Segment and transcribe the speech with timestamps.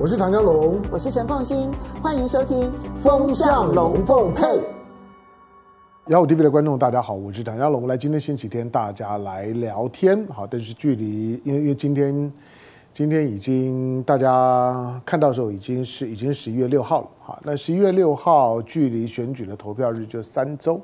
[0.00, 2.70] 我是唐家龙，我是陈凤新，欢迎收听
[3.02, 4.44] 《风向龙凤配》。
[6.06, 7.88] 幺五 TV 的观众，大家好，我是唐家龙。
[7.88, 10.24] 来，今天星期天，大家来聊天。
[10.28, 12.32] 好，但是距离，因为因为今天
[12.94, 17.08] 今天已经大家看到的时候，已经是已经十一月六号了。
[17.18, 20.80] 好，那十一月六号距离选举的投票日就三周。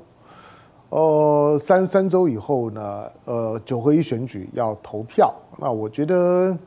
[0.89, 5.33] 呃，三三周以后呢，呃，九合一选举要投票。
[5.57, 6.57] 那我觉得，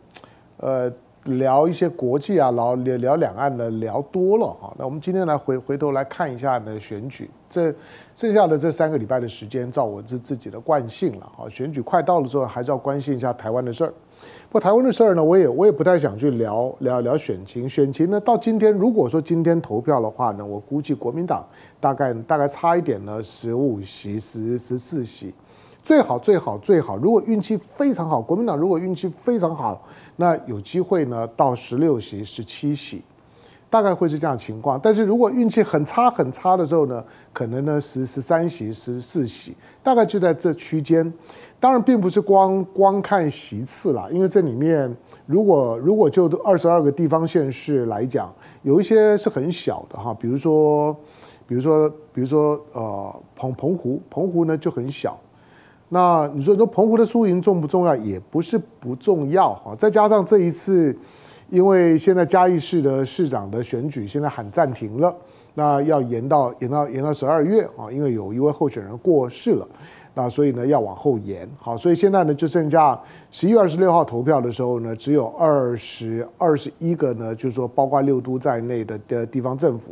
[0.57, 0.91] 呃。
[1.25, 4.75] 聊一些国际啊，聊聊聊两岸的聊多了哈。
[4.79, 7.75] 那我们今天来回回头来看一下呢选举，这
[8.15, 11.49] 剩下的这三个礼拜的时间，照我自自己的惯性了哈。
[11.49, 13.93] 选举快到了之后，还是要关心一下台湾的事儿。
[14.49, 17.69] 不过台湾的事儿呢，我也我也不太想去聊聊聊选情。
[17.69, 21.47] 选情呢，到今天如果说今天投票的话呢，我估计国民党
[21.79, 25.35] 大概大概差一点呢，十五席十十四席。
[25.89, 29.83] 最好最好最好，如果运气非常好，国民党如果运气非常好，
[30.17, 33.03] 那有机会呢到十六席、十七席，
[33.71, 34.79] 大概会是这样情况。
[34.83, 41.11] 但是如果运气很差很差的时候呢，可能呢十十三席、十四席，大概就在这区间。
[41.59, 44.95] 当然，并不是光光看席次啦，因为这里面
[45.25, 50.95] 如果如果就二十二个地方县市来讲，有一些是很小的哈，比如说
[51.47, 55.19] 比如说比如说呃澎澎湖，澎湖呢就很小。
[55.91, 57.97] 那你说说澎湖的输赢重不重要？
[57.97, 59.75] 也不是不重要哈。
[59.77, 60.95] 再加上这一次，
[61.49, 65.15] 因为现在嘉义市的市长的选举现在喊暂停了，
[65.55, 69.67] 那要延到延到延到十二月啊，因为有一位候选人过世了，
[70.13, 71.49] 那所以呢要往后延。
[71.59, 73.01] 好，所以现在呢就剩下
[73.31, 79.91] 十一月二十六号投票的时候呢，只有二十二十一个呢，就是说包括六都在内的的地方政府。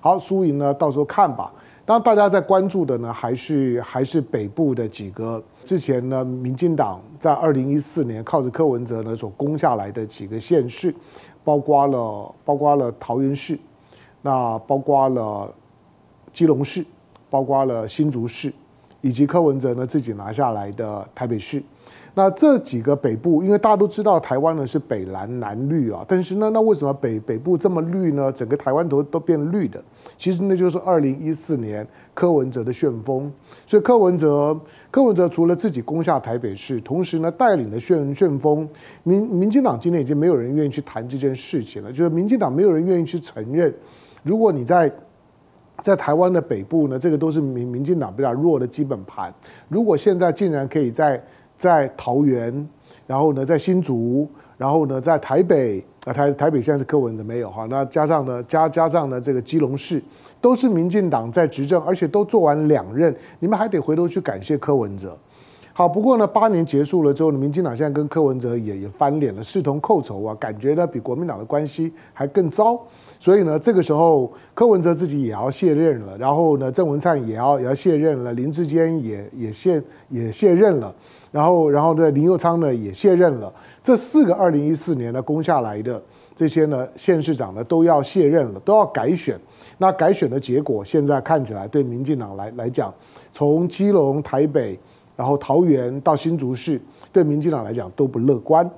[0.00, 1.52] 好，输赢呢到时候看吧。
[1.84, 10.94] 当大家在关注的呢，还是还是北部的几个之前呢，民进党在二零一四年靠着柯文哲呢所攻下来的几个县市，
[11.42, 13.58] 包括了包括了桃园市，
[14.22, 15.52] 那包括了
[16.32, 16.84] 基隆市，
[17.28, 18.52] 包括了新竹市，
[19.00, 21.60] 以及柯文哲呢自己拿下来的台北市。
[22.14, 28.30] 那这几个北部，因为大家都知道台湾呢是北蓝南绿啊，但是呢，那为什么北北部这么绿呢？
[28.30, 29.82] 整个台湾都都变绿的，
[30.18, 33.32] 其实那就是二零一四年柯文哲的旋风。
[33.64, 34.58] 所以柯文哲，
[34.90, 38.68] 柯文哲除了自己攻下台北市，同时呢带领的旋旋风，
[39.04, 43.72] 民民进党今天已经没有人愿意去谈这件事情了，就是民进党没有人愿意去承认，
[44.22, 44.92] 如果你在
[45.80, 49.32] 在台湾的北部呢，这个都是民民进党比较弱的基本盘，
[49.68, 51.22] 如果现在竟然可以在
[51.62, 52.68] 在桃园，
[53.06, 54.28] 然后呢，在新竹，
[54.58, 60.02] 然后呢，在台北啊，台台北现在是柯文哲没有哈，那加上呢，加加上呢，这个基隆市
[60.40, 65.16] 都是民进党在执政，而且都做完两任，你们还得回头去感谢柯文哲。
[65.72, 72.76] 好，不过呢，八年结束了之后，民进党现在跟柯文哲也也翻脸了，势同寇仇啊，感觉呢比国民党的关系还更糟。
[73.20, 80.92] 所以呢，这个时候柯文哲自己也要卸任了，然后呢，郑文灿也要也要卸任了，林志坚也也卸也卸任了。
[81.32, 83.52] 然后，然后呢，林佑昌呢也卸任了。
[83.82, 86.00] 这四个二零一四年呢攻下来的
[86.36, 89.36] 这些呢县市长呢都要卸任了，都要改选。
[89.78, 92.94] 那改选的结果现在看起来，对民进党来来讲，
[93.32, 94.78] 从基隆、台北，
[95.16, 98.70] 然后桃园到新竹市，对民进党来讲都不乐观。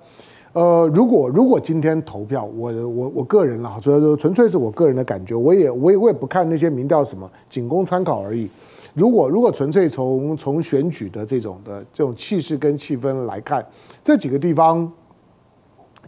[0.52, 8.48] 呃，如果如果今天投票，我我我个人啦，所以说纯粹是我个人的感觉，我也我也我也不看那些民调什么，仅供参考而已。
[8.94, 13.64] 如果如果纯粹从从选举的这种的这种气势跟气氛来看，
[14.02, 14.90] 这几个地方，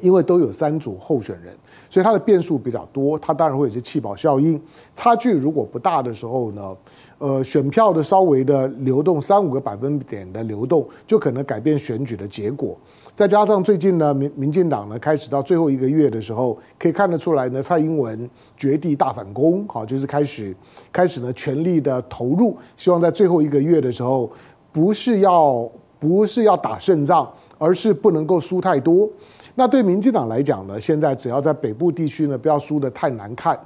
[0.00, 1.52] 因为都有三组候选人，
[1.90, 4.60] 所以它的变数比较多，它当然会有些气保效应。
[4.94, 6.76] 差距如果不大的时候呢，
[7.18, 12.78] 呃，选票的稍微的流动三五个百分点的流动，就可能改变选举的结果。
[13.16, 18.28] 再加上最近呢，民民进党呢开始到最后一个月的时候，可以看得出来呢，蔡英文
[18.58, 20.54] 绝地大反攻，好，就是开始
[20.92, 24.30] 开始呢全力的投入，希望在最后一个月的时候，
[24.70, 25.66] 不是要
[25.98, 27.26] 不是要打胜仗，
[27.56, 29.08] 而是不能够输太多。
[29.54, 33.58] 那对民进党来讲呢，现在只要在北部地区呢不要输得太难看，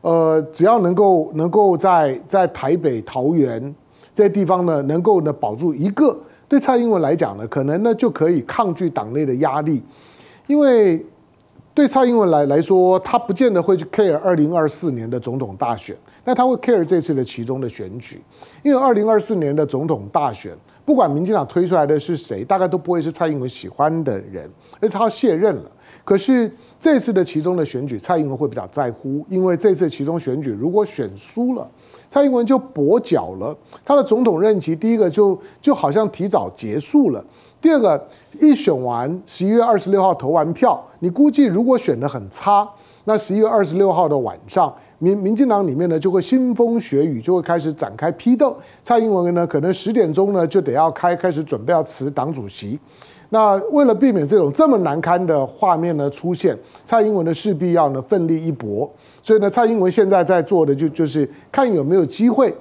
[0.00, 3.72] 呃，只要能够能够在在台北、桃园
[4.12, 6.18] 这些地方呢，能够呢保住一个。
[6.50, 9.80] 对蔡英文来讲呢，可能呢就可以抗拒党内的压力，
[10.48, 11.06] 因为
[11.72, 18.20] 对蔡英文来来说，他不见得会去 care 二零二四年的总统大选，但他会 care 这次的其中的选举，
[18.64, 20.52] 因为二零二四年的总统大选，
[20.84, 24.50] 不管民进党推出来的是谁，大概都不会是蔡英文喜欢的人，
[24.80, 25.70] 而他卸任了。
[26.04, 26.50] 可是
[26.80, 31.70] 这次的其中的选举，蔡英文会比较在乎，因为这次其中选举如果选输了。
[32.10, 37.24] 蔡英文就跛脚了，他的总统任期第一个就就好像提早结束了。
[37.60, 38.08] 第二个，
[38.40, 42.68] 一选完十一月二十六号投完票，你估计如果选得很差，
[43.04, 48.56] 那十一月二十六号的晚上，民民进党里面呢就会腥风血雨，就会开始展开批斗。
[48.82, 52.78] 蔡英文呢可能十点钟呢就得要开开始准备要辞党主席。
[53.30, 58.90] 那为了避免这种这么难堪的画面呢出现，蔡英文呢势必要呢奋力一搏。
[59.22, 62.54] 所以呢，蔡英文现在在做的就就是看有没有机会，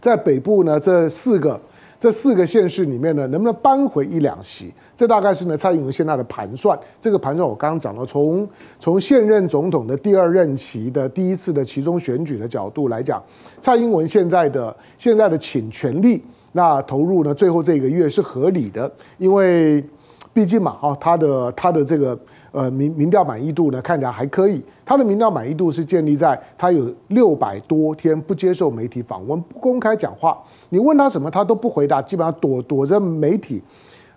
[0.00, 1.60] 在北部呢这四个
[2.00, 4.72] 这四个县市里面呢，能不能扳回一两席？
[4.96, 6.78] 这大概是呢蔡英文现在的盘算。
[7.00, 8.48] 这个盘算我刚刚讲了，从
[8.80, 13.22] 从现任总统的第二任期的第一次的其中选举的角度来讲，
[13.60, 16.22] 蔡英文现在的现在的请全力
[16.52, 19.84] 那投入呢，最后这个月是合理的，因为
[20.32, 22.18] 毕竟嘛，哈，他的他的这个。
[22.52, 24.62] 呃，民民调满意度呢，看起来还可以。
[24.82, 30.42] 他的民调满意度是建立在他有六百多天不接受媒体访问、不公开讲话。
[30.70, 33.62] 你问他什么，他都不回答，基本上躲躲着媒体，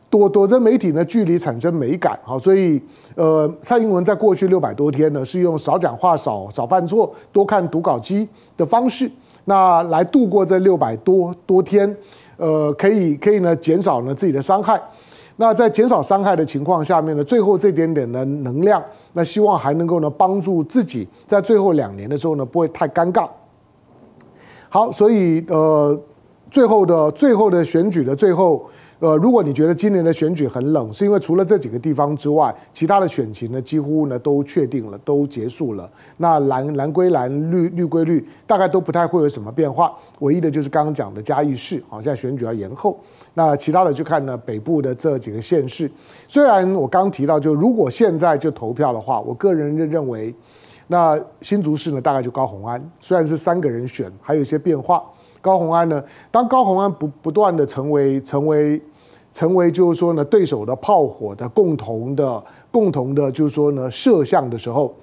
[0.09, 2.17] 躲躲着媒体呢，距离产生美感。
[2.23, 2.81] 好，所以
[3.15, 8.27] 呃，蔡英文在过去六百多天呢，是用少讲话、少少犯错、多看读稿机
[8.57, 9.09] 的方式，
[9.45, 11.95] 那来度过这六百多多天。
[12.37, 14.81] 呃，可以可以呢，减少呢自己的伤害。
[15.35, 18.81] 那在减少伤害的情况下面呢，最后这点点的能量，
[19.13, 23.27] 那希望还能够呢帮助自己在最后两年的时候呢不会太尴尬。
[24.69, 25.95] 好，所以呃，
[26.49, 28.67] 最后的最后的选举的最后。
[28.99, 35.89] 呃，如果你觉得今年的选举很冷，是因为除了这几个地方之外，其他的选情呢几乎呢都确定了，都结束了。
[36.17, 39.93] 那蓝蓝归蓝，绿绿归绿，大概都不太会有什么变化。
[40.19, 42.99] 唯一的就是刚刚讲的嘉义市，好，现在选举要延后。
[43.35, 45.89] 那其他的就看呢北部的这几个县市。
[46.27, 50.35] 虽然我刚提到，就如果现在就投票的话，我个人认认为，
[50.87, 55.01] 那新竹市呢大概就高虹安，虽然是三个人选，还有一些变化。
[55.39, 58.81] 高虹安呢，当高虹安不不断的成为成为。
[59.31, 64.93] 成为就是说呢，对手的炮火的共同的共同的，就是说呢，射向的时候，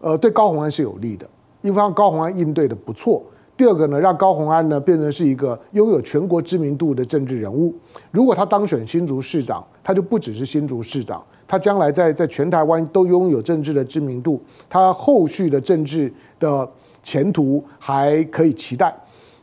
[0.00, 1.26] 呃，对高虹安是有利的。
[1.62, 3.22] 一方高虹安应对的不错，
[3.56, 7.74] 第二个呢，让高虹安呢变成是一个拥有全国知名度的政治人物。
[8.10, 16.66] 如果他当选新竹市长，他就不只是新竹市长，他将来在在全台湾都拥有政治的知名度，他后续的政治的
[17.02, 18.94] 前途还可以期待。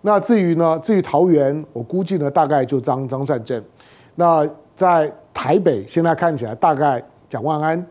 [0.01, 3.61] 那至于呢，至于桃园，我估计呢，大概就张张善政。
[4.19, 7.85] 那在台北现在看起来，大概蒋万安，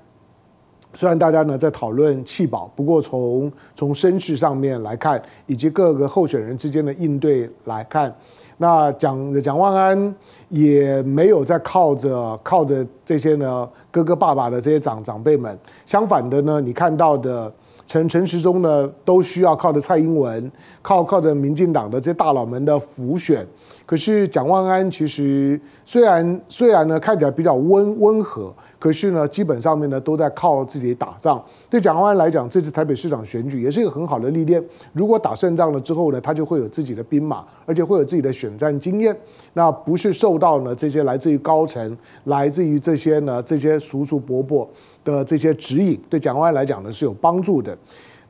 [0.92, 8.12] 虽然大家呢在讨论弃保，不过从从声势上面来看，以及各个候选人之间的应对来看，
[8.56, 10.14] 那蒋蒋万安
[10.48, 15.56] 也没有在靠着靠着这些呢哥哥爸爸的这些长长辈们，
[15.86, 17.52] 相反的呢，你看到的
[17.86, 20.50] 陈陈时中呢，都需要靠着蔡英文，
[20.82, 23.46] 靠靠着民进党的这些大佬们的辅选。
[23.86, 31.40] 可是蒋万安其实虽然虽然呢看起来比较温温和，可是呢基本上面呢都在靠自己打仗。
[31.70, 34.60] 对蒋万安来讲，这次台北市长选举也是一个很好的历练。
[34.92, 39.16] 如果打胜仗了之后呢，他就会有自己的兵马，而且会有自己的选战经验。
[39.52, 44.68] 那不是受到呢这些来自于高层、来自于这些呢这些叔叔伯伯
[45.04, 47.78] 的这些指引，对蒋万安来讲呢是有帮助的。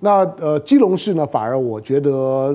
[0.00, 2.54] 那呃基隆市呢，反而我觉得。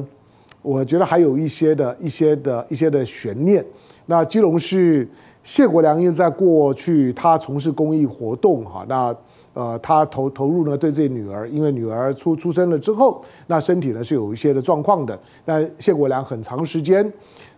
[0.61, 3.65] 我觉得还有一些的一些的一些的悬念。
[4.05, 5.07] 那基隆市
[5.43, 9.15] 谢国梁因为在过去他从事公益活动哈，那
[9.53, 15.17] 呃他投投入呢对自己女儿，因为女儿出出生了之后，那身体呢是有一些的状况的。
[15.45, 17.11] 那谢国梁很长时间，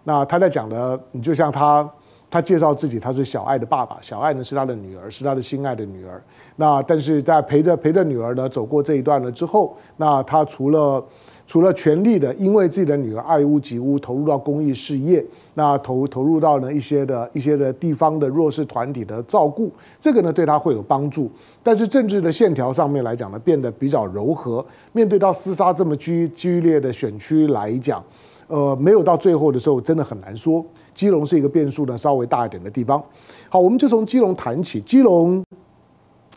[0.04, 1.90] 那他在讲的，你就像他
[2.30, 6.22] 他介绍自己，他是小爱的爸爸，小爱呢是他的女儿，是他的心爱的女儿。
[6.56, 11.04] 那但是在陪着陪着女儿呢走过这一段了之后，那他除了
[11.46, 15.24] 除了全力的，因为自己的女儿爱屋及乌，投入到公益事业，
[15.56, 19.70] 那投投入到呢一些的一些的地方的弱势团体的照顾，
[20.00, 21.30] 这个呢对他会有帮助。
[21.62, 24.66] 但是政治的线条上面来讲呢，变得比较柔和。
[24.94, 28.02] 面对到厮杀这么剧剧烈的选区来讲，
[28.48, 30.66] 呃，没有到最后的时候，真的很难说。
[30.96, 33.04] 基隆是一个变数呢稍微大一点的地方。
[33.50, 34.80] 好，我们就从基隆谈起。
[34.82, 35.44] 基隆，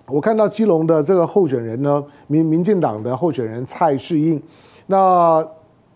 [0.09, 4.43] 我看到基隆的这个候选人呢，民民进党的候选人蔡适应。
[4.87, 5.47] 那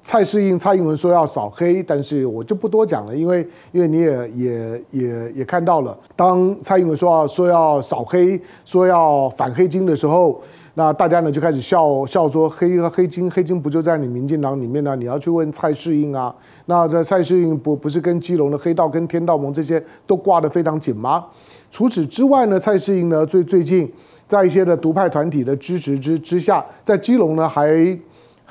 [0.02, 10.40] 蔡适应、蔡英文说要扫黑，但是我就不多讲了，因为因为你也也也也看到了，当蔡英文说要说要扫黑、说要反黑金的时候，
[10.73, 14.97] 那大家呢就开始笑笑说黑和黑金黑金不就在你民进党里面呢？
[14.97, 16.35] 你要去问蔡适应啊。
[16.64, 21.26] 那这蔡适应不不是跟基隆的黑道跟天道盟这些都挂得非常紧吗？
[21.70, 23.92] 除此之外呢，蔡适应呢最最近
[24.26, 27.70] 在一些的独派团体的支持之之下，在基隆呢还。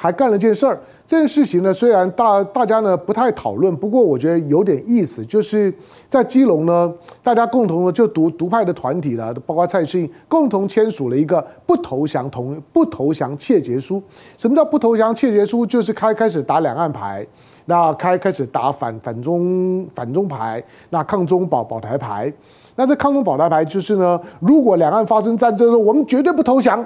[0.01, 0.79] 还干了件事儿。
[1.05, 5.73] 这件事情呢，虽然大大家呢不太讨论，不过我觉得有点意思，就是
[6.07, 6.89] 在基隆呢，
[7.21, 14.01] 大家共同的就独独派的团体了，包括蔡适应，共同签署了一个不投降同不投降切结书。
[14.37, 15.65] 什么叫不投降切结书？
[15.65, 17.27] 就是开开始打两岸牌，
[17.65, 22.31] 那开开始打反反中反中牌，那抗中保保台牌。
[22.77, 26.85] 那这抗中保台牌就是呢，如果两岸发生战争的时候，我们绝对不投降。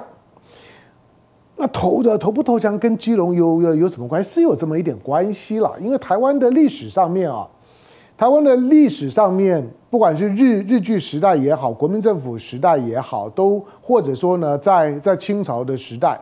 [1.56, 4.30] 那投的投不投降跟基隆有有有什么关系？
[4.30, 7.46] 是有这么一点关系啦，因为台湾的历史上面啊，
[8.18, 16.20] 台湾的历史上面，不管是日日据时代也好，国民政府时代也好，都或者说呢，在在清朝的时代，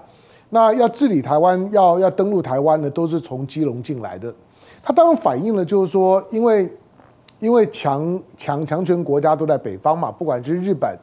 [0.51, 4.33] 那要治理台湾，要要登陆台湾呢，都是从基隆进来的。
[4.83, 6.71] 它当然反映了就是说，因为
[7.41, 10.95] 因为强强强权国家都在北方嘛，不管是日本。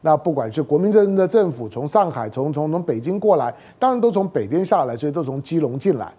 [0.00, 6.12] 那不管是国民政的政府从上海从从从北京过来，当然都从北边下来，所以都从基隆进来。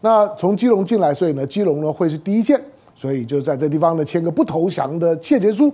[0.00, 2.60] 那从基隆进来，所以呢，基隆呢会是第一线，
[2.94, 5.72] 所以就在这地方呢签个不投降的切结书，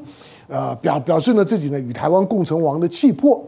[0.49, 3.45] 呃，表表示呢自己呢与台湾共存亡的气魄。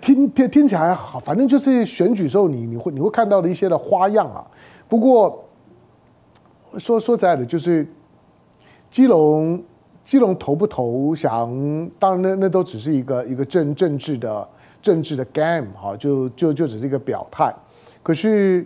[0.00, 4.46] 听听听起来好，反正就是选举时候你你会你会看到的一些的花样啊。
[4.88, 5.44] 不过
[6.78, 7.86] 说说实在的，就是
[8.90, 9.62] 基隆。
[10.06, 11.50] 基隆投不投降，
[11.98, 14.48] 当然那那都只是一个一个政政治的
[14.80, 17.52] 政治的 game 哈，就就就只是一个表态。
[18.04, 18.64] 可是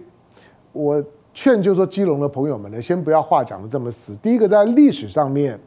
[0.72, 4.14] 我劝就说基隆的朋友们呢，先不要话讲得这么死。
[4.16, 5.58] 第一个，在历史上面，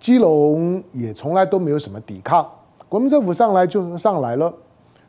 [0.00, 2.50] 基隆也从来都没有什么抵抗，
[2.88, 4.50] 国民政府上来就上来了。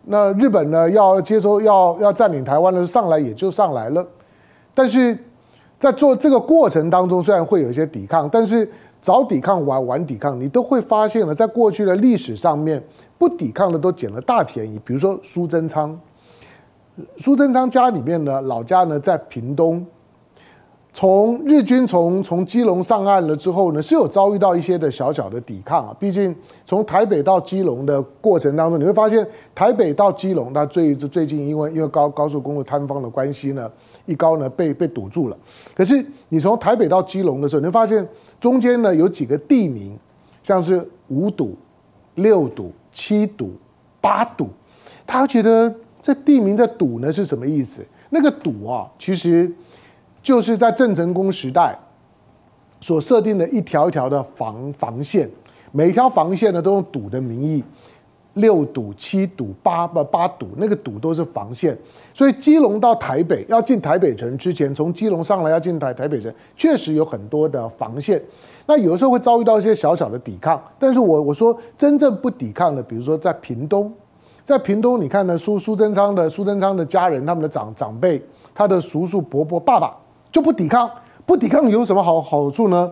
[0.03, 4.05] 那日本呢要接收要要占领台湾呢，上来也就上来了。
[4.73, 5.17] 但是
[5.79, 8.69] 在做这个过程当中，虽然会有一些抵抗，但是。
[9.01, 12.81] 早抵抗晚晚抵抗，你都会发现了，在过去的历史上面，
[13.17, 14.79] 不抵抗的都捡了大便宜。
[14.85, 15.99] 比如说苏贞昌，
[17.17, 19.83] 苏贞昌家里面呢，老家呢在屏东，
[20.93, 25.95] 从日军从从基隆上岸了之后呢，是有遭遇到一些的小小的抵抗啊。
[25.99, 33.71] 毕竟从台北到基隆的过程当中，你会发现台北到基隆，那最最近因为因为高高速公路坍方的关系呢，
[34.05, 35.37] 一高呢被被堵住了。
[35.75, 38.07] 可是你从台北到基隆的时候，你会发现。
[38.41, 39.95] 中间呢有几个地名，
[40.41, 41.55] 像是五堵、
[42.15, 43.51] 六堵、七堵、
[44.01, 44.49] 八堵，
[45.05, 47.85] 他觉得这地名的堵呢是什么意思？
[48.09, 49.53] 那个堵啊，其实
[50.23, 51.77] 就是在郑成功时代
[52.79, 55.29] 所设定的一条一条的防防线，
[55.71, 57.63] 每一条防线呢都用堵的名义。
[58.35, 61.77] 六堵、七堵、八不八堵，那个堵都是防线，
[62.13, 68.21] 所以基隆到台北要进台北城之前，从基隆上来要进台台北城，确实有很多的防线。
[68.65, 73.91] 那有的时候会遭遇到一些小小的抵抗，但是我我说真正不抵抗的，比如说在屏东，
[74.45, 78.21] 在屏东，你看呢苏苏贞昌的苏贞昌的家人，他们的长长辈，
[78.55, 79.93] 他的叔叔伯伯爸爸
[80.31, 80.89] 就不抵抗，
[81.25, 82.89] 不抵抗有什么好好处呢？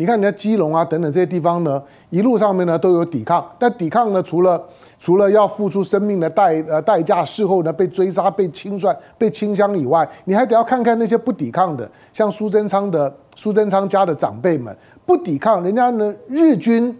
[0.00, 4.58] 你看，人家基隆啊等等这些地方呢，一路上面呢都有抵抗，但抵抗呢，除了
[4.98, 16.98] 除了要付出生命的代呃代价，事后呢被追杀、被清算、被清乡以外，你还得要看看那些不抵抗的，像苏贞昌的苏贞昌家的长辈们不抵抗，人家呢日军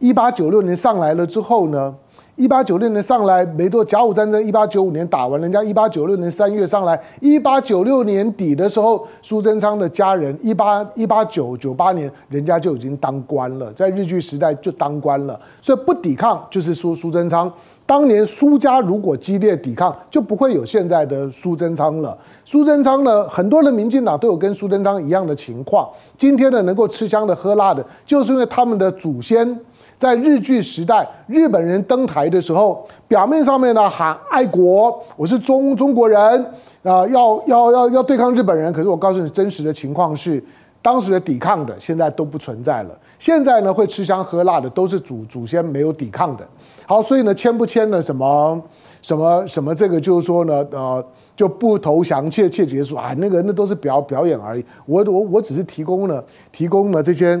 [0.00, 1.94] 一八九六年上来了之后呢。
[2.40, 17.52] 一八九六年上来没多，甲午战争一八九五年打完，人家一八九六年三月上来，一八九六年底的时候，苏贞昌的家人一八一八九九八年，人家就已经当官了，在日据时代就当官了，所以不抵抗就是说苏贞昌。
[17.84, 22.16] 当年苏家如果激烈抵抗，就不会有现在的苏贞昌了。
[22.46, 29.60] 苏贞昌呢，很多的民进党都有跟苏贞昌一样的情况，今天呢能够吃香的喝辣的，就是因为他们的祖先。
[30.00, 36.42] 在日据时代，日本人登台的时候，表面上面呢喊爱国，我是中中国人
[36.82, 38.72] 啊，要要要要对抗日本人。
[38.72, 40.42] 可是我告诉你，真实的情况是，
[40.80, 42.98] 当时的抵抗的现在都不存在了。
[43.18, 46.48] 现在呢会吃香喝辣的都是祖祖先没有抵抗的。
[46.86, 48.58] 好，所以呢签不签了什么
[49.02, 51.04] 什么什么这个就是说呢呃
[51.36, 54.64] 就不投降切切结束啊，那个那都是表表演而已。
[54.86, 57.38] 我我我只是提供了提供了这些。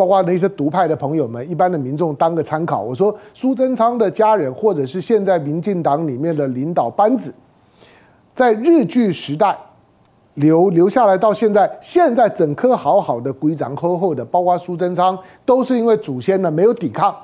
[0.00, 2.80] 包括那些独派的朋友们，一般的民众当个参考。
[2.80, 7.30] 我说苏贞昌的家人，或者是现在民进党里面的领导班子，
[8.34, 9.54] 在日据时代
[10.36, 17.14] 留留下来到现在，现在整颗好好的、规章厚厚的，包括苏贞昌，都是因为祖先呢没有抵抗，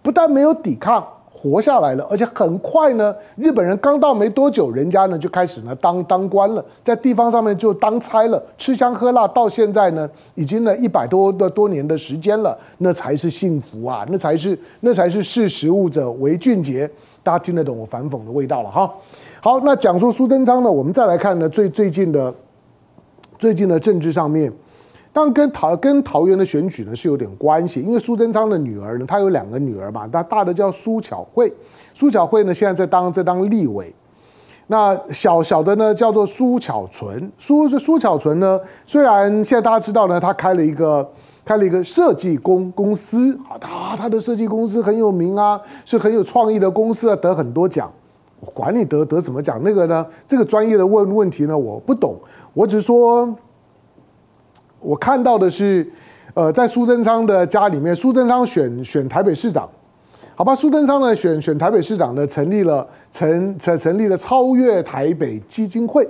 [0.00, 1.04] 不但没有抵抗。
[1.42, 16.90] 活下来了，而且很快呢，日本人刚到没多久，人家呢就开始呢当当官了，在地方上面就当差了，吃香喝辣，到现在呢已经呢一百多的多年的时间了，那才是幸福啊，那才是那才是识时务者为俊杰。
[17.22, 18.92] 大家听得懂我反讽的味道了哈。
[19.40, 22.34] 好，那讲说苏贞昌呢，我们再来看呢最最近的
[23.38, 24.52] 最近的政治上面，
[25.12, 31.52] 但跟桃跟桃园的选举呢是有点关系，因为苏贞昌的女儿呢，她有两个女儿嘛，她大的叫苏巧慧，
[31.92, 33.92] 苏巧慧呢现在在当在当立委。
[34.68, 37.28] 那小小的呢，叫做苏巧纯。
[37.36, 41.10] 苏苏巧纯呢，虽然现在大家知道呢，他开了一个
[41.44, 47.90] 开了一个设计公公司啊，他他的设计公司很有名啊，是很有创意的公司啊，得很多奖。
[48.38, 52.14] 我管你得得什么奖，那个呢，这个专业的问问题呢，我不懂。
[52.54, 53.28] 我只是说，
[54.80, 55.86] 我看到的是，
[56.34, 59.68] 呃，在苏贞昌的家里面，苏贞昌选选台北市长。
[60.34, 66.08] 好吧，苏贞昌呢选选台北市长呢，成立了成成成立了超越台北基金会。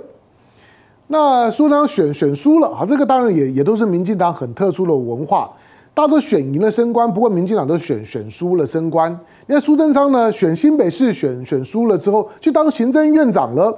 [1.07, 5.51] 那苏贞昌选选输了啊，这个当然也也都是民进党很特殊的文化，
[5.93, 9.19] 大家都选赢了升官，不过民进党都选选输了升官。
[9.47, 13.77] 那苏贞昌呢选新北市选选输了之后，去当行政院长了。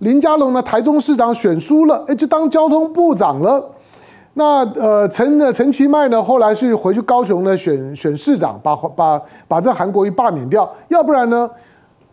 [0.00, 3.64] 林佳龙呢台中市长选输了，哎，就当交通部长了。
[4.34, 10.70] 那呃，陈的陈其迈呢，后来是回去高雄呢选选市长，把把把这韩国瑜罢免掉。
[10.86, 11.50] 要不然呢，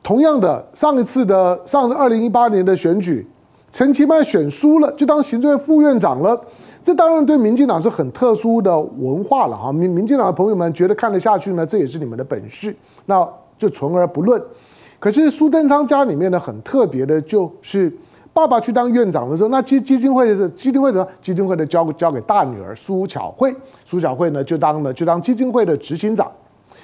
[0.01, 3.27] 同样的上一次的上次二零一八年的选举，
[3.71, 6.39] 陈其迈选输了，就当行政院副院长了。
[6.81, 9.71] 这当然对民进党是很特殊的文化了哈。
[9.71, 14.41] 民民进党的朋友们觉得看得下去呢，这也是你们的本事，那就存而不论。
[14.99, 17.95] 可是苏贞昌家里面呢，很特别的就是。
[18.35, 21.07] 爸爸去当院长的时候，那基基金会的是基金会什么？
[21.21, 26.29] 基金会的交交给大女儿苏巧慧，苏巧慧呢就当了就当基金会的执行长。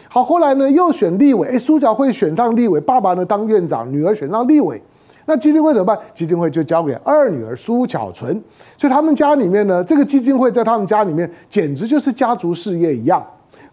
[0.08, 4.82] 好，后来呢又选立委，哎，苏巧慧选上立委，爸爸呢当院长，女儿选上立委，
[5.26, 6.00] 那基金会怎么办？
[6.16, 8.42] 基金会就交给二女儿苏巧纯。
[8.78, 13.22] 所以他们家里面呢，这个基金会在他们家里面简直就是家族事业一样。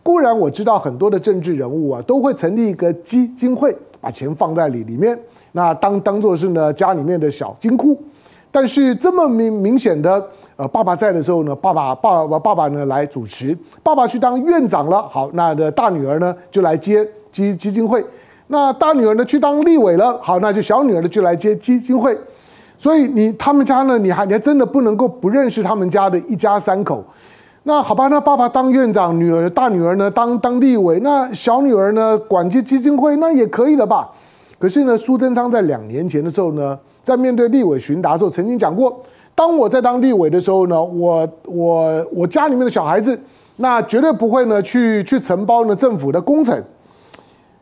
[0.03, 5.17] 固然我知道很多的政治人物啊都会成立一个基金会，把钱放在里里面。
[5.53, 8.01] 那当当做是呢家里面的小金库，
[8.51, 10.23] 但是这么明明显的，
[10.57, 18.05] 呃，爸爸在的时候呢，爸爸爸爸爸爸呢来主持，爸爸去当院长了，好，那的大女儿呢就来接基基金会，
[18.49, 22.17] 那大女儿呢去当立委了，好，那就小女儿呢就来接基金会，
[22.77, 27.05] 所以你他们家呢，你还你还真的不能够不认识他们家的一家三口，
[27.65, 34.11] 那好吧，那爸爸当院长，女儿大女儿呢当当立委，那小女儿呢管接基金会，那也可以了吧？
[34.59, 39.01] 可是呢，苏贞昌在两年前的时候呢，在面对立委询答的时候，曾经讲过：
[39.33, 43.17] 当我在当立委的时候呢，我我我家里面的小孩子，
[43.57, 46.61] 那绝对不会呢去去承包呢政府的工程。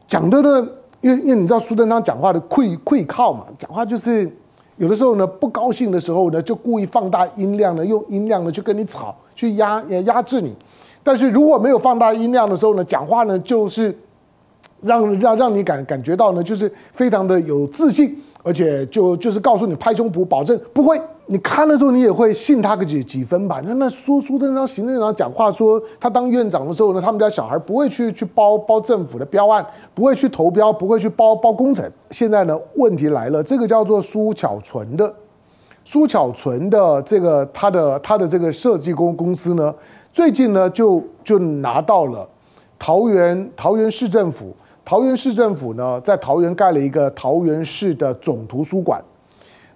[0.07, 0.67] 讲的呢，
[1.03, 4.31] 因为因为你知道苏贞昌讲话的愧愧靠嘛，讲话就是
[4.79, 10.55] 有的时候呢不高兴的时候呢，就故意放大音量呢，用音量呢去跟你吵，去压压制你。
[11.03, 13.95] 但是如果没有放大音量的时候呢，讲话呢就是。
[14.83, 21.01] 让让让你感感觉到呢，就是非常的有自信，而且就就是告诉你拍胸脯保证不会。
[21.29, 23.61] 你看的时候你也会信他个几几分吧？
[23.65, 31.85] 那那苏苏贞昌行政长讲话说，他当院长的时候呢，他们家小孩不会去去包包政府的标案，不会去投标，不会去包包工程。
[32.13, 35.13] 现在呢，问题来了，这个叫做苏巧纯的，
[35.85, 39.75] 苏巧纯的这个他的他的这个设计公公司呢，
[40.13, 42.25] 最近呢就就拿到了
[42.79, 44.55] 桃园桃园市政府。
[44.87, 49.03] 桃园市政府呢，在桃园盖了一个桃园市的总图书馆。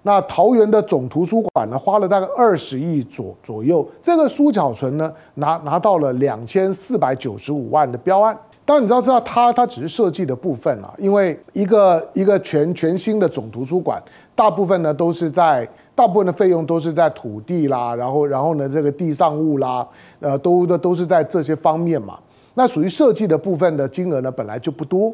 [0.03, 3.85] 那桃园的总图书馆呢，花了大概二十亿左左右。
[4.01, 8.35] 这个苏巧纯呢，拿拿到了两千四百九十五万的标案。
[8.63, 14.01] 当然，你知道，知道它它只是设计的部分啊，因为一个一个全全新的总图书馆，
[14.33, 19.85] 大部分呢都是在大部分的费用都是在土地啦，然后然后呢这个地上物啦，
[20.21, 22.17] 呃，都都都是在这些方面嘛。
[22.53, 25.13] 那属于设计的部分的金额呢，本来就不多。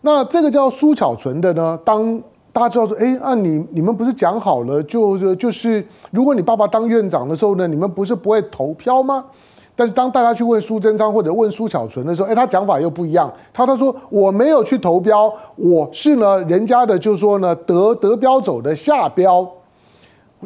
[0.00, 2.20] 那这个叫苏巧纯的呢，当
[2.52, 9.24] 大家知道说，哎，啊你你们不是讲好了，就就就是，如果你爸爸当院长的时候呢，你们不是不会投票吗？
[9.76, 13.32] 但是当大家去问苏贞昌或者问苏巧纯的时候，哎，他讲法又不一样。
[13.52, 19.48] 他他说我没有去投标，我是呢人家的，就是说呢得得标走的下标，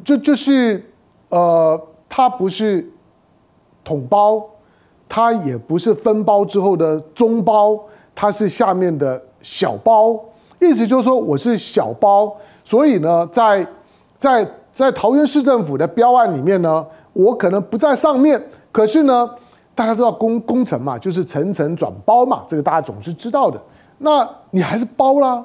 [0.05, 0.85] 就就是
[1.29, 2.91] 呃，他不是
[3.85, 4.43] 统包。
[5.15, 7.79] 它也不是分包之后的中包，
[8.15, 10.19] 它是下面的小包，
[10.59, 13.67] 意思就是说我是小包，所以呢，在
[14.17, 19.29] 在在桃园市政府的标案里面呢，我可能不在上面，可是呢，
[19.75, 23.61] 大家都要工工程嘛，就是层层转包嘛，这个大家总是知道的。
[23.99, 25.45] 那你还是包啦，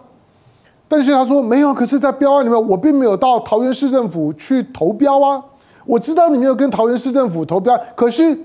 [0.87, 5.43] 但是他说没有，可是，在标案里面，我并没有到桃园市政府去投标啊，
[5.85, 8.39] 我知道你没有跟桃园市政府投标，可是。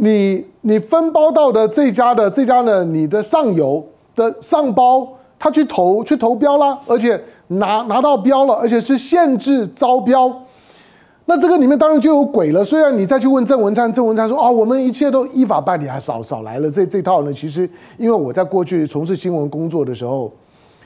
[0.00, 3.84] 你你分包到的这家的这家呢，你的上游
[4.14, 5.08] 的上包
[5.40, 10.32] 他去投去投标了，而且拿拿到标了，而且是限制招标。
[11.24, 12.64] 那这个里面当然就有鬼了。
[12.64, 17.32] 虽然你再去问郑文灿，郑文灿说啊，我们一切都依法办理，还少少来了这这套呢。
[17.32, 20.30] 其实因为我在过去从事新闻工作的时候，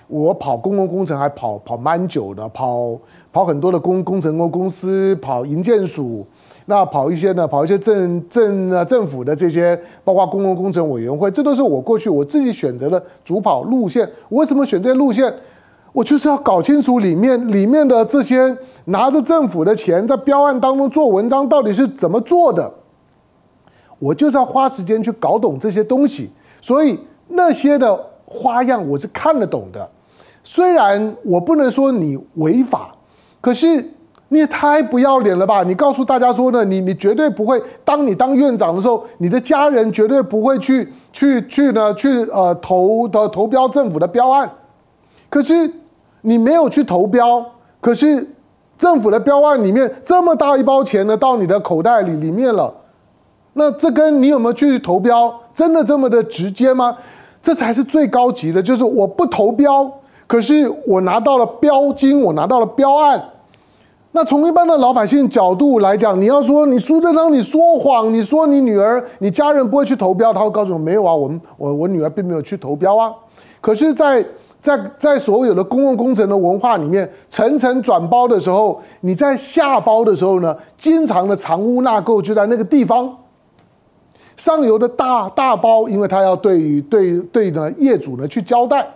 [0.09, 2.99] 我跑公共工程还跑跑蛮久的，跑
[3.31, 6.27] 跑很多的工工程公公司，跑营建署，
[6.67, 14.09] 那跑一些呢，跑一些政政啊政府的这些，包括公共工程委员会，这都是我过去我自己选择的主跑路线。
[14.29, 15.33] 我为什么选这些路线？
[15.93, 22.73] 我就是要搞清楚里面里面的这些拿着政府的钱在标案当中做文章到底是怎么做的，
[23.99, 26.31] 我就是要花时间去搞懂这些东西，
[26.63, 26.99] 所以
[27.29, 27.95] 那些的
[28.25, 29.87] 花样我是看得懂的。
[30.43, 32.95] 虽然我不能说你违法，
[33.41, 33.93] 可是
[34.33, 35.63] 你也太不要脸了吧？
[35.63, 44.51] 你告诉大家说呢，你你绝对不会，当你当院长的时候，你的家人绝对不会去去去呢去呃投的投标政府的标案，
[45.29, 45.71] 可是。
[46.25, 47.45] 你没有去投标，
[47.81, 48.25] 可是
[48.79, 52.73] 政府的标案里面这么大一包钱呢，到你的口袋里里面了。
[53.55, 56.97] 那这跟你有没有去投标，真的这么的直接吗？
[57.43, 59.91] 这才是最高级的，就是我不投标，
[60.29, 63.21] 可是我拿到了标金，我拿到了标案。
[64.15, 73.11] 那从一般的老百姓角度来讲，你要说你苏贞昌你说谎，你说你女儿、你家人不会去投标，他会告诉我没有啊，我们我我女儿并没有去投标啊。
[73.63, 74.23] 可是，在
[74.61, 83.17] 在在所有的公共工程的文化里面，层层转包的时候，你在下包的时候呢，经常的藏污纳垢就在那个地方。
[84.37, 88.87] 上游的大大包，因为他要对于对对呢业主呢去交代，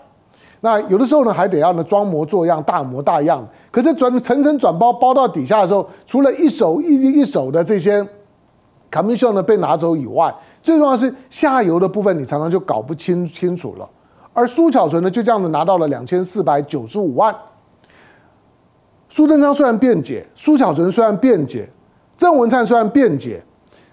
[0.61, 3.47] 那有的时候呢还得要呢装模作样、大模大样。
[3.71, 8.07] 可是转层层转包包到底下的时候，除了一手一一手的这些
[8.91, 13.89] commission 呢被拿走以外，最重要的是下游的部分，你常常就搞不清清楚了。
[14.33, 17.35] 而苏巧纯呢，就这样子拿到了两千四百九十五万。
[19.09, 21.69] 苏贞昌虽然辩解，苏巧纯虽然辩解，
[22.17, 23.43] 郑文灿虽然辩解，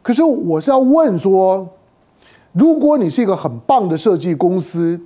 [0.02, 1.66] 可是我是要问说，
[2.52, 5.00] 如果你是一个很棒的设计公司，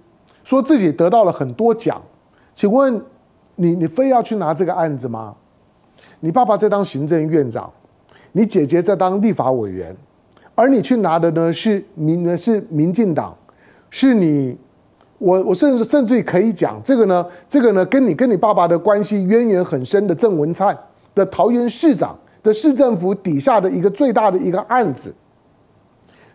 [0.47, 2.01] 说自己得到了很多奖，
[2.55, 3.01] 请问
[3.55, 5.36] 你你非要去拿这个案子吗？
[6.21, 7.69] 你爸爸在当行政院长，
[8.31, 9.93] 你姐姐在当立法委员，
[10.55, 13.36] 而你去拿的呢是民呢是民进党，
[13.89, 14.57] 是你。
[15.17, 20.77] 我我甚至甚至可以讲这个呢，这个呢跟你跟你爸爸的关系渊源很深的郑文灿
[21.13, 25.13] 的桃园市长的市政府底下的一个最大的一个案子，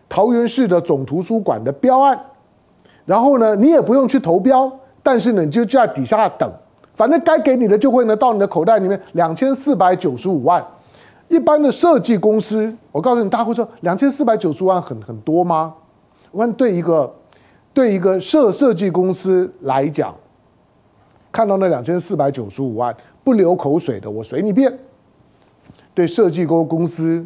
[0.07, 2.19] 桃园市的总图书馆的标案，
[3.05, 6.51] 然后呢你也不用去投标，但是呢你就在底下等，
[6.93, 10.65] 反正该给你的就会呢到你的口袋里面两千四百九十五万，
[11.27, 15.73] 一般的设计公司，我告诉你，大家会说两千四百九十万很很多吗？
[16.31, 17.13] 我问对一个。
[17.75, 20.13] 对一个设设计公司来讲，
[21.31, 24.71] 看到那两千四百九十五万不流口水的，我随你便。
[25.95, 27.25] 对设计公公司，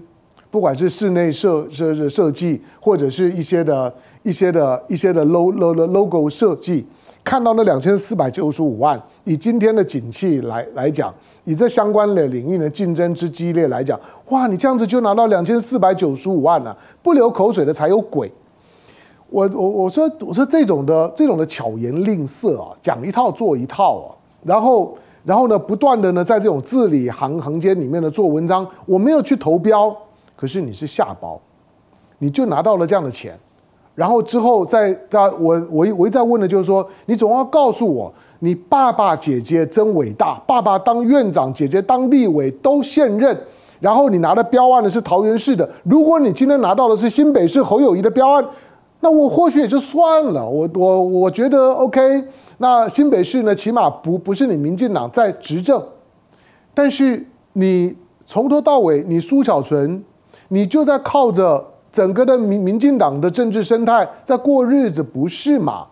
[0.49, 3.93] 不管是室内设设设计，或者是一些的
[4.27, 6.85] 一些的一些的 logo logo 设计，
[7.23, 11.13] 看到那两千四百九十五万，以今天的景气来来讲，
[11.45, 18.29] 以这相关的领域的竞争之激烈来讲，哇，你这样子就拿到两千四百九十五万了，不流口水的才有鬼。
[19.29, 24.11] 我我我说我说这种的这种的巧言令色啊，讲一套做一套啊，
[24.43, 28.67] 然后然后呢，不断的呢，在这种字里行行间里面呢做文章。
[28.85, 29.95] 我没有去投标，
[30.35, 31.39] 可是你是下包，
[32.19, 33.37] 你就拿到了这样的钱，
[33.97, 43.35] 然后之后再在我我一我一再问的就是说，你总要告诉我，你爸爸姐姐真伟大，爸爸当院长，姐姐当立委都现任，
[43.79, 48.45] 然后你拿的标案呢是桃园市的，如果你今天拿到的是新北市侯友谊的标案。
[48.99, 52.23] 那我或许也就算了，我我我觉得 OK。
[52.57, 55.81] 那新北市呢，起码不不是你民进党在执政，
[56.73, 60.03] 但是你从头到尾，你苏巧纯，
[60.47, 61.63] 你就在靠着
[61.97, 65.85] 整个的民民进党的政治生态在过日子，不是吗？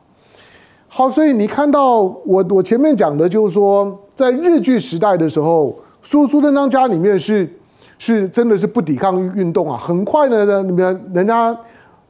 [0.88, 7.52] 好，所以你看到我我前面讲的就是说，在日据时代的时候，苏苏贞昌家里面是
[7.98, 11.58] 是真的是不抵抗运动啊，很快呢，那边人家。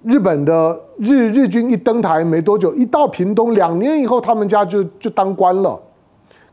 [0.03, 5.79] 日本的日日军一登台没多久，一到屏东，两年以后，他们家就就当官了。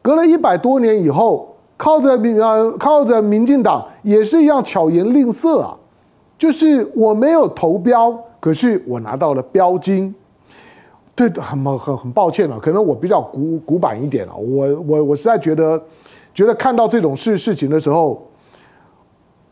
[0.01, 5.77] 隔了一百多年以后，靠着民呃靠着民进党也是一样巧言令色啊，
[6.43, 10.13] 就是我没有投标，可是我拿到了标金。
[11.15, 15.81] 对，很很很抱歉了，可能我比较古古板一点了，我我我实在觉得，
[16.35, 18.21] 觉得看到这种事事情的时候。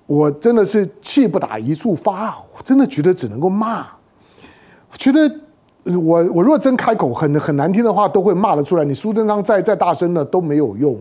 [0.09, 3.87] 我真的是气不打一处发，我真的觉得只能够骂。
[4.95, 5.33] 觉得
[5.85, 8.85] 我我如果真开口很很难听的话，都会骂得出来。
[8.85, 10.99] 你苏贞昌再再大声的都没有用。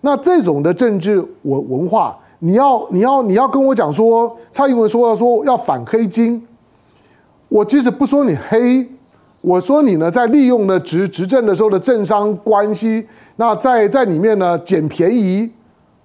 [0.00, 6.44] 那这种的政治文文化，你要你要你要跟我讲说，蔡英文说要说要反黑金，
[7.48, 8.84] 我即使不说你黑，
[9.40, 15.48] 我说你呢在利用的执执政的时候的政商关系，那在在里面呢捡便宜，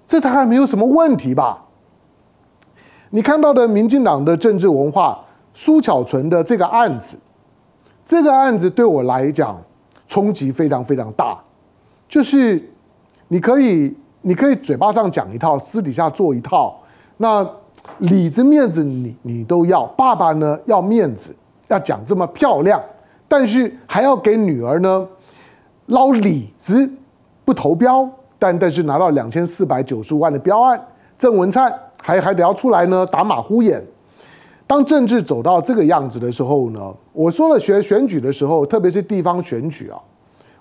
[0.08, 1.64] 这他还没有什么问题吧？
[3.10, 5.20] 你看到的民进党的政治文化，
[5.56, 7.18] 苏巧纯的这个案子。
[8.06, 9.60] 这个案子对我来讲
[10.08, 11.36] 冲击非常非常大，
[12.08, 12.70] 就是
[13.28, 13.96] 你可以
[14.28, 16.78] 你可以嘴巴上讲一套，私底下做一套，
[17.16, 17.50] 那
[18.00, 21.34] 里子面子你你都要，爸爸呢要面子，
[21.70, 22.78] 要讲这么漂亮，
[23.30, 25.08] 但是还要给女儿呢
[25.86, 26.92] 捞里子，
[27.46, 28.06] 不投标，
[28.38, 30.86] 但但是拿到两千四百九十五万的标案，
[31.18, 33.82] 郑文灿还还得要出来呢打马虎眼。
[34.68, 39.98] 当政治走到这个样子的时候呢，我说了学选举的时候，特别是地方选举啊，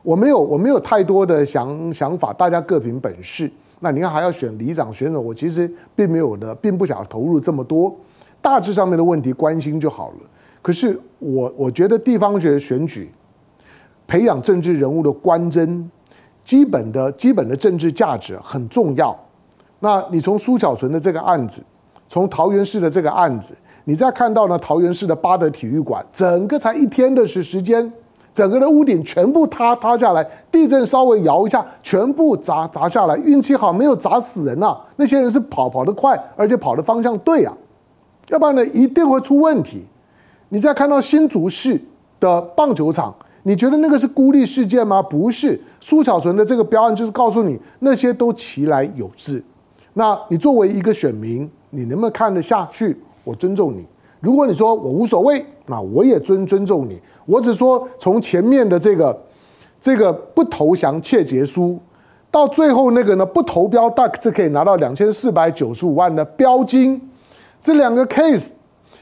[0.06, 3.50] 我没有我没有太多的想想法，大家各凭本事。
[3.80, 7.92] 那你看还要选里长选手，我其实并没有的，并不想投入这么多，
[8.40, 10.16] 大致上面的问题关心就好了。
[10.62, 13.10] 可是我我觉得地方学选举，
[14.06, 15.90] 培养政治人物的观真，
[16.44, 19.18] 基本的基本的政治价值很重要。
[19.80, 21.60] 那你从苏巧纯的这个案子，
[22.08, 23.52] 从桃园市的这个案子。
[23.82, 27.92] 你再看到呢，桃园市的八德体育馆，整个才一天的时时间，
[28.36, 30.22] 整个的屋顶全部塌塌下来，
[30.52, 33.16] 地震稍微摇一下，全部砸砸下来。
[33.16, 34.84] 运气好，没有砸死人呐、啊。
[34.96, 37.56] 那些人是跑跑得快，而且跑的方向对啊，
[38.28, 39.86] 要不然呢，一定会出问题。
[40.50, 41.80] 你再看到新竹市
[42.20, 45.00] 的棒球场，你觉得那个是孤立事件吗？
[45.00, 49.42] 不是，苏巧纯的这个标案就是告诉你，那些都其来有自。
[49.94, 53.00] 那你作为一个选民，你能不能看得下去？
[53.24, 53.86] 我尊重你。
[54.20, 57.00] 如果你说我无所谓，那我也尊尊重你。
[57.26, 59.16] 我只说从前面的这个
[59.80, 61.78] 这个不投降切结书，
[62.30, 67.00] 到最后那个呢不投标，大致可以拿到两千四百九十五万的标金。
[67.60, 68.50] 这两个 case，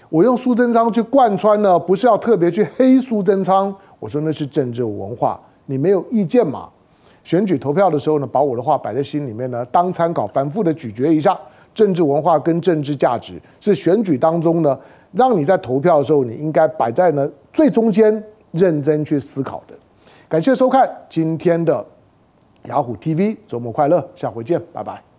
[0.08, 3.74] 我用苏贞昌去贯穿呢，不是要特别去黑苏贞昌。
[4.00, 6.68] 我说那是政治文化，你没有意见嘛？
[7.22, 11.38] 选举投票的时候呢，把我的话摆在心里面呢，当参考，反复的咀嚼一下。
[11.74, 14.78] 政治文化跟政治价值是选举当中呢，
[15.16, 19.74] 让你在投票的时候，你应该摆在呢最中间，认真去思考的。
[20.28, 21.84] 感谢收看今天的
[22.64, 25.13] 雅虎 TV，周末快乐，下回见，拜拜。